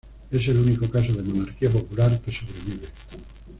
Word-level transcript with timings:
Es 0.31 0.47
el 0.47 0.57
único 0.57 0.89
caso 0.89 1.13
de 1.13 1.21
monarquía 1.21 1.69
popular 1.69 2.19
que 2.21 2.33
sobrevive. 2.33 2.87